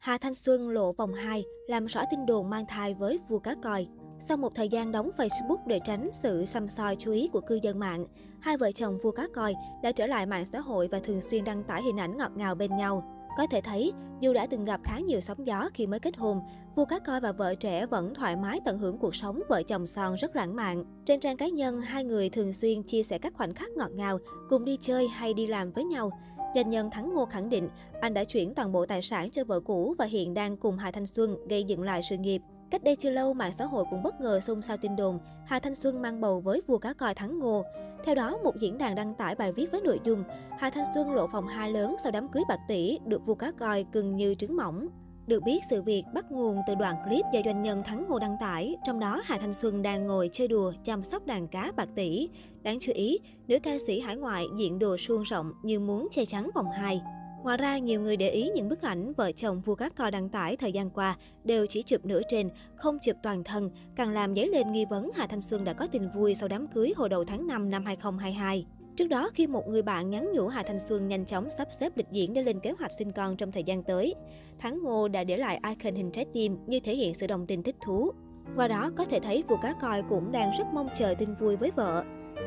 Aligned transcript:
Hà 0.00 0.18
Thanh 0.18 0.34
Xuân 0.34 0.68
lộ 0.68 0.92
vòng 0.92 1.14
2, 1.14 1.44
làm 1.66 1.86
rõ 1.86 2.02
tin 2.10 2.26
đồn 2.26 2.50
mang 2.50 2.64
thai 2.68 2.94
với 2.94 3.18
vua 3.28 3.38
cá 3.38 3.54
Còi. 3.54 3.86
Sau 4.18 4.36
một 4.36 4.54
thời 4.54 4.68
gian 4.68 4.92
đóng 4.92 5.10
Facebook 5.16 5.66
để 5.66 5.80
tránh 5.84 6.08
sự 6.22 6.46
xăm 6.46 6.68
soi 6.68 6.96
chú 6.96 7.12
ý 7.12 7.28
của 7.32 7.40
cư 7.40 7.58
dân 7.62 7.78
mạng, 7.78 8.04
hai 8.40 8.56
vợ 8.56 8.72
chồng 8.72 8.98
vua 9.02 9.10
cá 9.10 9.26
coi 9.34 9.54
đã 9.82 9.92
trở 9.92 10.06
lại 10.06 10.26
mạng 10.26 10.44
xã 10.44 10.60
hội 10.60 10.88
và 10.88 10.98
thường 10.98 11.20
xuyên 11.20 11.44
đăng 11.44 11.64
tải 11.64 11.82
hình 11.82 12.00
ảnh 12.00 12.16
ngọt 12.16 12.32
ngào 12.36 12.54
bên 12.54 12.76
nhau. 12.76 13.04
Có 13.36 13.46
thể 13.50 13.60
thấy, 13.60 13.92
dù 14.20 14.32
đã 14.32 14.46
từng 14.46 14.64
gặp 14.64 14.80
khá 14.84 14.98
nhiều 14.98 15.20
sóng 15.20 15.46
gió 15.46 15.68
khi 15.74 15.86
mới 15.86 16.00
kết 16.00 16.16
hôn, 16.16 16.40
vua 16.74 16.84
cá 16.84 16.98
coi 16.98 17.20
và 17.20 17.32
vợ 17.32 17.54
trẻ 17.54 17.86
vẫn 17.86 18.14
thoải 18.14 18.36
mái 18.36 18.60
tận 18.64 18.78
hưởng 18.78 18.98
cuộc 18.98 19.14
sống 19.14 19.40
vợ 19.48 19.62
chồng 19.62 19.86
son 19.86 20.14
rất 20.14 20.36
lãng 20.36 20.56
mạn. 20.56 20.84
Trên 21.04 21.20
trang 21.20 21.36
cá 21.36 21.48
nhân, 21.48 21.80
hai 21.80 22.04
người 22.04 22.30
thường 22.30 22.52
xuyên 22.52 22.82
chia 22.82 23.02
sẻ 23.02 23.18
các 23.18 23.34
khoảnh 23.34 23.54
khắc 23.54 23.70
ngọt 23.70 23.90
ngào, 23.92 24.18
cùng 24.48 24.64
đi 24.64 24.78
chơi 24.80 25.08
hay 25.08 25.34
đi 25.34 25.46
làm 25.46 25.72
với 25.72 25.84
nhau. 25.84 26.10
Doanh 26.54 26.70
nhân 26.70 26.90
Thắng 26.90 27.14
Ngô 27.14 27.24
khẳng 27.24 27.48
định 27.48 27.68
anh 28.00 28.14
đã 28.14 28.24
chuyển 28.24 28.54
toàn 28.54 28.72
bộ 28.72 28.86
tài 28.86 29.02
sản 29.02 29.30
cho 29.30 29.44
vợ 29.44 29.60
cũ 29.60 29.94
và 29.98 30.04
hiện 30.04 30.34
đang 30.34 30.56
cùng 30.56 30.76
Hà 30.76 30.90
Thanh 30.90 31.06
Xuân 31.06 31.36
gây 31.48 31.64
dựng 31.64 31.82
lại 31.82 32.00
sự 32.10 32.16
nghiệp. 32.16 32.42
Cách 32.70 32.84
đây 32.84 32.96
chưa 32.96 33.10
lâu, 33.10 33.34
mạng 33.34 33.52
xã 33.58 33.64
hội 33.64 33.84
cũng 33.90 34.02
bất 34.02 34.20
ngờ 34.20 34.40
xôn 34.40 34.62
xao 34.62 34.76
tin 34.76 34.96
đồn 34.96 35.18
Hà 35.46 35.58
Thanh 35.58 35.74
Xuân 35.74 36.02
mang 36.02 36.20
bầu 36.20 36.40
với 36.40 36.62
vua 36.66 36.78
cá 36.78 36.92
còi 36.92 37.14
Thắng 37.14 37.38
Ngô. 37.38 37.62
Theo 38.04 38.14
đó, 38.14 38.38
một 38.44 38.56
diễn 38.60 38.78
đàn 38.78 38.94
đăng 38.94 39.14
tải 39.14 39.34
bài 39.34 39.52
viết 39.52 39.72
với 39.72 39.80
nội 39.80 40.00
dung 40.04 40.24
Hà 40.58 40.70
Thanh 40.70 40.84
Xuân 40.94 41.12
lộ 41.12 41.26
phòng 41.26 41.46
hai 41.46 41.70
lớn 41.70 41.96
sau 42.02 42.12
đám 42.12 42.28
cưới 42.28 42.42
bạc 42.48 42.58
tỷ, 42.68 42.98
được 43.06 43.26
vua 43.26 43.34
cá 43.34 43.52
còi 43.52 43.84
cưng 43.92 44.16
như 44.16 44.34
trứng 44.34 44.56
mỏng. 44.56 44.88
Được 45.26 45.42
biết, 45.42 45.58
sự 45.70 45.82
việc 45.82 46.04
bắt 46.14 46.32
nguồn 46.32 46.56
từ 46.66 46.74
đoạn 46.74 46.96
clip 47.04 47.24
do 47.32 47.40
doanh 47.44 47.62
nhân 47.62 47.82
Thắng 47.82 48.04
Ngô 48.08 48.18
đăng 48.18 48.36
tải. 48.40 48.76
Trong 48.86 49.00
đó, 49.00 49.22
Hà 49.24 49.38
Thanh 49.38 49.54
Xuân 49.54 49.82
đang 49.82 50.06
ngồi 50.06 50.30
chơi 50.32 50.48
đùa, 50.48 50.72
chăm 50.84 51.04
sóc 51.04 51.26
đàn 51.26 51.48
cá 51.48 51.72
bạc 51.76 51.88
tỷ. 51.94 52.28
Đáng 52.62 52.78
chú 52.80 52.92
ý, 52.92 53.18
nữ 53.48 53.58
ca 53.62 53.78
sĩ 53.86 54.00
hải 54.00 54.16
ngoại 54.16 54.46
diện 54.58 54.78
đồ 54.78 54.96
suông 54.96 55.22
rộng 55.22 55.52
như 55.62 55.80
muốn 55.80 56.08
che 56.10 56.24
chắn 56.24 56.50
vòng 56.54 56.70
hai. 56.74 57.00
Ngoài 57.42 57.56
ra, 57.56 57.78
nhiều 57.78 58.00
người 58.00 58.16
để 58.16 58.30
ý 58.30 58.50
những 58.54 58.68
bức 58.68 58.82
ảnh 58.82 59.12
vợ 59.12 59.32
chồng 59.32 59.60
vua 59.60 59.74
cá 59.74 59.88
co 59.88 60.10
đăng 60.10 60.28
tải 60.28 60.56
thời 60.56 60.72
gian 60.72 60.90
qua 60.90 61.16
đều 61.44 61.66
chỉ 61.66 61.82
chụp 61.82 62.04
nửa 62.04 62.20
trên, 62.28 62.50
không 62.76 62.98
chụp 63.02 63.16
toàn 63.22 63.44
thân, 63.44 63.70
càng 63.96 64.12
làm 64.12 64.34
dấy 64.34 64.48
lên 64.48 64.72
nghi 64.72 64.84
vấn 64.90 65.10
Hà 65.14 65.26
Thanh 65.26 65.40
Xuân 65.40 65.64
đã 65.64 65.72
có 65.72 65.86
tình 65.86 66.10
vui 66.14 66.34
sau 66.34 66.48
đám 66.48 66.66
cưới 66.66 66.92
hồi 66.96 67.08
đầu 67.08 67.24
tháng 67.24 67.46
5 67.46 67.70
năm 67.70 67.84
2022. 67.84 68.66
Trước 69.00 69.08
đó, 69.08 69.30
khi 69.34 69.46
một 69.46 69.68
người 69.68 69.82
bạn 69.82 70.10
nhắn 70.10 70.32
nhủ 70.32 70.48
Hà 70.48 70.62
Thanh 70.62 70.80
Xuân 70.80 71.08
nhanh 71.08 71.24
chóng 71.24 71.48
sắp 71.58 71.68
xếp 71.80 71.96
lịch 71.96 72.06
diễn 72.10 72.32
để 72.34 72.42
lên 72.42 72.60
kế 72.60 72.72
hoạch 72.78 72.92
sinh 72.98 73.12
con 73.12 73.36
trong 73.36 73.52
thời 73.52 73.64
gian 73.64 73.82
tới, 73.82 74.14
Thắng 74.58 74.82
Ngô 74.82 75.08
đã 75.08 75.24
để 75.24 75.36
lại 75.36 75.60
icon 75.68 75.94
hình 75.94 76.10
trái 76.10 76.26
tim 76.34 76.56
như 76.66 76.80
thể 76.80 76.96
hiện 76.96 77.14
sự 77.14 77.26
đồng 77.26 77.46
tình 77.46 77.62
thích 77.62 77.76
thú. 77.80 78.10
Qua 78.56 78.68
đó, 78.68 78.90
có 78.96 79.04
thể 79.04 79.20
thấy 79.20 79.44
vua 79.48 79.56
cá 79.56 79.74
coi 79.80 80.02
cũng 80.08 80.32
đang 80.32 80.50
rất 80.58 80.64
mong 80.74 80.88
chờ 80.98 81.14
tin 81.18 81.34
vui 81.34 81.56
với 81.56 81.70
vợ. 81.76 82.04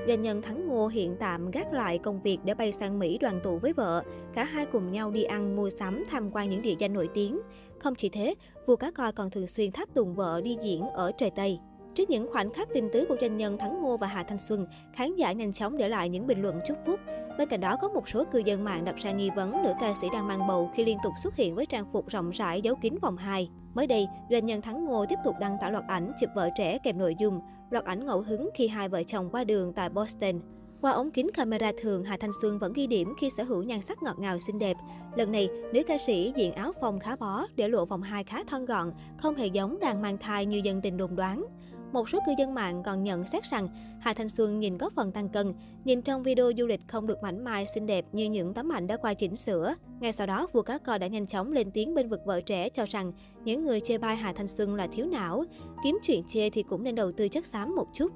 Doanh 0.08 0.22
nhân 0.22 0.42
Thắng 0.42 0.68
Ngô 0.68 0.88
hiện 0.88 1.16
tạm 1.20 1.52
gác 1.52 1.74
lại 1.74 1.98
công 1.98 2.22
việc 2.22 2.38
để 2.44 2.54
bay 2.54 2.72
sang 2.72 3.00
Mỹ 3.00 3.18
đoàn 3.18 3.40
tụ 3.44 3.58
với 3.58 3.74
vợ. 3.74 4.04
Cả 4.34 4.44
hai 4.44 4.66
cùng 4.66 4.92
nhau 4.92 5.12
đi 5.12 5.24
ăn, 5.24 5.56
mua 5.56 5.70
sắm, 5.70 6.04
tham 6.10 6.32
quan 6.32 6.50
những 6.50 6.62
địa 6.62 6.76
danh 6.80 6.94
nổi 6.94 7.10
tiếng. 7.14 7.40
Không 7.80 7.96
chỉ 7.96 8.10
thế, 8.10 8.36
vua 8.66 8.76
cá 8.76 8.92
coi 8.92 9.12
còn 9.12 9.30
thường 9.30 9.48
xuyên 9.48 9.72
tháp 9.72 9.94
tùng 9.94 10.16
vợ 10.16 10.42
đi 10.44 10.58
diễn 10.64 10.82
ở 10.82 11.12
trời 11.18 11.32
Tây. 11.36 11.60
Trước 11.96 12.10
những 12.10 12.28
khoảnh 12.32 12.54
khắc 12.54 12.68
tình 12.74 12.90
tứ 12.94 13.06
của 13.10 13.16
doanh 13.22 13.38
nhân 13.38 13.58
Thắng 13.58 13.82
Ngô 13.82 13.98
và 13.98 14.08
Hà 14.08 14.24
Thanh 14.24 14.40
Xuân, 14.40 14.68
khán 14.94 15.16
giả 15.16 15.32
nhanh 15.32 15.54
chóng 15.54 15.78
để 15.78 15.88
lại 15.88 16.10
những 16.10 16.28
bình 16.28 16.42
luận 16.42 16.60
chúc 16.68 16.78
phúc. 16.86 17.00
Bên 17.38 17.50
cạnh 17.50 17.62
đó 17.62 17.78
có 17.82 17.90
một 17.90 18.08
số 18.08 18.24
cư 18.32 18.40
dân 18.40 18.64
mạng 18.64 18.86
đặt 18.86 18.96
ra 18.96 19.12
nghi 19.12 19.30
vấn 19.36 19.64
nữ 19.64 19.74
ca 19.82 19.94
sĩ 20.02 20.08
đang 20.14 20.28
mang 20.28 20.48
bầu 20.48 20.72
khi 20.76 20.86
liên 20.86 20.98
tục 21.04 21.14
xuất 21.24 21.36
hiện 21.36 21.56
với 21.56 21.66
trang 21.66 21.86
phục 21.94 22.08
rộng 22.08 22.30
rãi 22.30 22.62
giấu 22.62 22.76
kín 22.76 22.94
vòng 23.02 23.18
2. 23.18 23.50
Mới 23.74 23.88
đây, 23.88 24.08
doanh 24.32 24.46
nhân 24.46 24.62
Thắng 24.62 24.86
Ngô 24.86 25.06
tiếp 25.10 25.20
tục 25.24 25.36
đăng 25.40 25.58
tải 25.62 25.72
loạt 25.72 25.84
ảnh 25.88 26.12
chụp 26.20 26.30
vợ 26.36 26.50
trẻ 26.56 26.78
kèm 26.84 26.98
nội 26.98 27.16
dung 27.20 27.42
loạt 27.70 27.86
ảnh 27.86 28.06
ngẫu 28.06 28.22
hứng 28.22 28.50
khi 28.56 28.68
hai 28.68 28.90
vợ 28.90 29.04
chồng 29.04 29.30
qua 29.32 29.44
đường 29.44 29.74
tại 29.74 29.90
Boston. 29.90 30.40
Qua 30.82 30.92
ống 30.92 31.12
kính 31.12 31.32
camera 31.34 31.72
thường, 31.82 32.04
Hà 32.04 32.18
Thanh 32.18 32.32
Xuân 32.42 32.60
vẫn 32.60 32.74
ghi 32.74 32.88
điểm 32.88 33.14
khi 33.20 33.30
sở 33.38 33.44
hữu 33.44 33.64
nhan 33.64 33.82
sắc 33.82 34.04
ngọt 34.04 34.20
ngào 34.20 34.40
xinh 34.40 34.60
đẹp. 34.60 34.78
Lần 35.16 35.32
này, 35.32 35.50
nữ 35.74 35.84
ca 35.88 35.98
sĩ 35.98 36.34
diện 36.36 36.54
áo 36.54 36.72
phông 36.82 37.00
khá 37.00 37.16
bó, 37.16 37.46
để 37.56 37.68
lộ 37.68 37.86
vòng 37.86 38.02
hai 38.02 38.24
khá 38.24 38.44
thon 38.44 38.66
gọn, 38.66 38.92
không 39.18 39.36
hề 39.36 39.48
giống 39.48 39.80
đang 39.80 40.02
mang 40.02 40.18
thai 40.18 40.46
như 40.46 40.62
dân 40.64 40.82
tình 40.82 40.98
đồn 40.98 41.16
đoán. 41.16 41.46
Một 41.94 42.10
số 42.10 42.20
cư 42.26 42.32
dân 42.38 42.54
mạng 42.54 42.84
còn 42.86 43.04
nhận 43.04 43.24
xét 43.24 43.44
rằng 43.44 43.68
Hà 44.00 44.14
Thanh 44.14 44.30
Xuân 44.30 44.60
nhìn 44.60 44.78
có 44.78 44.90
phần 44.96 45.12
tăng 45.12 45.30
cân, 45.30 45.54
nhìn 45.86 46.02
trong 46.02 46.24
video 46.24 46.52
du 46.58 46.66
lịch 46.66 46.82
không 46.88 47.08
được 47.08 47.24
mảnh 47.24 47.44
mai 47.44 47.66
xinh 47.76 47.86
đẹp 47.86 48.06
như 48.12 48.26
những 48.26 48.54
tấm 48.54 48.72
ảnh 48.72 48.88
đã 48.88 48.98
qua 48.98 49.14
chỉnh 49.14 49.36
sửa. 49.36 49.76
Ngay 50.00 50.12
sau 50.12 50.28
đó, 50.28 50.48
vua 50.54 50.62
cá 50.62 50.78
coi 50.78 51.00
đã 51.00 51.08
nhanh 51.08 51.28
chóng 51.28 51.52
lên 51.52 51.72
tiếng 51.72 51.96
bên 51.96 52.10
vực 52.10 52.22
vợ 52.26 52.42
trẻ 52.42 52.70
cho 52.70 52.86
rằng 52.86 53.12
những 53.44 53.64
người 53.64 53.80
chê 53.80 53.98
bai 53.98 54.16
Hà 54.16 54.34
Thanh 54.34 54.48
Xuân 54.48 54.76
là 54.76 54.88
thiếu 54.88 55.06
não, 55.06 55.44
kiếm 55.84 56.00
chuyện 56.04 56.24
chê 56.28 56.50
thì 56.50 56.64
cũng 56.64 56.84
nên 56.84 56.96
đầu 56.96 57.12
tư 57.12 57.30
chất 57.30 57.46
xám 57.46 57.76
một 57.76 57.88
chút. 57.94 58.12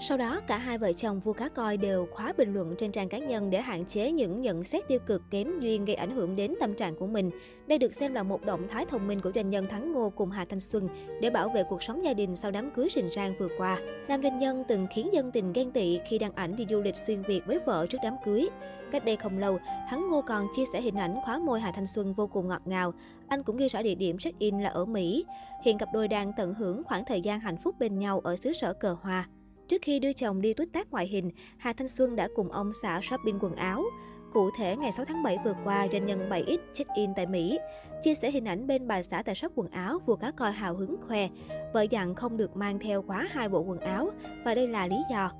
Sau 0.00 0.18
đó, 0.18 0.40
cả 0.46 0.58
hai 0.58 0.78
vợ 0.78 0.92
chồng 0.92 1.20
vua 1.20 1.32
cá 1.32 1.48
coi 1.48 1.76
đều 1.76 2.06
khóa 2.10 2.32
bình 2.36 2.54
luận 2.54 2.74
trên 2.78 2.92
trang 2.92 3.08
cá 3.08 3.18
nhân 3.18 3.50
để 3.50 3.60
hạn 3.60 3.84
chế 3.84 4.10
những 4.10 4.40
nhận 4.40 4.64
xét 4.64 4.88
tiêu 4.88 4.98
cực 5.06 5.22
kém 5.30 5.60
duyên 5.60 5.84
gây 5.84 5.96
ảnh 5.96 6.10
hưởng 6.10 6.36
đến 6.36 6.54
tâm 6.60 6.74
trạng 6.74 6.96
của 6.96 7.06
mình. 7.06 7.30
Đây 7.66 7.78
được 7.78 7.94
xem 7.94 8.14
là 8.14 8.22
một 8.22 8.44
động 8.44 8.68
thái 8.70 8.86
thông 8.86 9.06
minh 9.06 9.20
của 9.20 9.32
doanh 9.34 9.50
nhân 9.50 9.66
Thắng 9.66 9.92
Ngô 9.92 10.10
cùng 10.10 10.30
Hà 10.30 10.44
Thanh 10.44 10.60
Xuân 10.60 10.88
để 11.20 11.30
bảo 11.30 11.48
vệ 11.48 11.62
cuộc 11.68 11.82
sống 11.82 12.04
gia 12.04 12.14
đình 12.14 12.36
sau 12.36 12.50
đám 12.50 12.70
cưới 12.70 12.88
rình 12.94 13.10
rang 13.10 13.34
vừa 13.38 13.48
qua. 13.58 13.78
Nam 14.08 14.22
doanh 14.22 14.38
nhân 14.38 14.64
từng 14.68 14.86
khiến 14.94 15.08
dân 15.12 15.30
tình 15.32 15.52
ghen 15.52 15.70
tị 15.70 15.98
khi 16.08 16.18
đăng 16.18 16.34
ảnh 16.34 16.56
đi 16.56 16.66
du 16.70 16.80
lịch 16.82 16.96
xuyên 16.96 17.22
Việt 17.22 17.40
với 17.46 17.58
vợ 17.66 17.86
trước 17.90 17.98
đám 18.02 18.14
cưới. 18.24 18.48
Cách 18.92 19.04
đây 19.04 19.16
không 19.16 19.38
lâu, 19.38 19.58
Thắng 19.90 20.10
Ngô 20.10 20.22
còn 20.22 20.46
chia 20.56 20.64
sẻ 20.72 20.80
hình 20.80 20.96
ảnh 20.96 21.16
khóa 21.24 21.38
môi 21.38 21.60
Hà 21.60 21.72
Thanh 21.72 21.86
Xuân 21.86 22.14
vô 22.14 22.26
cùng 22.26 22.48
ngọt 22.48 22.62
ngào. 22.64 22.92
Anh 23.28 23.42
cũng 23.42 23.56
ghi 23.56 23.68
rõ 23.68 23.82
địa 23.82 23.94
điểm 23.94 24.18
check-in 24.18 24.60
là 24.60 24.68
ở 24.68 24.84
Mỹ. 24.84 25.24
Hiện 25.64 25.78
cặp 25.78 25.88
đôi 25.92 26.08
đang 26.08 26.32
tận 26.36 26.54
hưởng 26.54 26.84
khoảng 26.84 27.04
thời 27.04 27.20
gian 27.20 27.40
hạnh 27.40 27.56
phúc 27.56 27.74
bên 27.78 27.98
nhau 27.98 28.20
ở 28.20 28.36
xứ 28.36 28.52
sở 28.52 28.72
cờ 28.72 28.96
hoa. 29.02 29.28
Trước 29.68 29.82
khi 29.82 29.98
đưa 29.98 30.12
chồng 30.12 30.40
đi 30.40 30.54
tuyết 30.54 30.68
tác 30.72 30.90
ngoại 30.90 31.06
hình, 31.06 31.30
Hà 31.56 31.72
Thanh 31.72 31.88
Xuân 31.88 32.16
đã 32.16 32.28
cùng 32.34 32.52
ông 32.52 32.72
xã 32.82 33.00
shopping 33.02 33.38
quần 33.40 33.54
áo. 33.54 33.84
Cụ 34.32 34.50
thể, 34.58 34.76
ngày 34.76 34.92
6 34.92 35.04
tháng 35.04 35.22
7 35.22 35.38
vừa 35.44 35.54
qua, 35.64 35.86
doanh 35.92 36.06
nhân 36.06 36.28
7X 36.28 36.58
check-in 36.74 37.10
tại 37.16 37.26
Mỹ. 37.26 37.58
Chia 38.02 38.14
sẻ 38.14 38.30
hình 38.30 38.44
ảnh 38.44 38.66
bên 38.66 38.88
bà 38.88 39.02
xã 39.02 39.22
tại 39.22 39.34
shop 39.34 39.52
quần 39.54 39.68
áo, 39.68 39.98
vừa 40.06 40.16
cá 40.16 40.30
coi 40.30 40.52
hào 40.52 40.74
hứng 40.74 40.96
khoe. 41.08 41.28
Vợ 41.74 41.82
dặn 41.82 42.14
không 42.14 42.36
được 42.36 42.56
mang 42.56 42.78
theo 42.78 43.02
quá 43.02 43.28
hai 43.30 43.48
bộ 43.48 43.60
quần 43.60 43.78
áo, 43.78 44.10
và 44.44 44.54
đây 44.54 44.68
là 44.68 44.86
lý 44.86 44.96
do. 45.10 45.30